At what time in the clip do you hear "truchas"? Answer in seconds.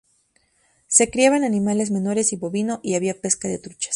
3.59-3.89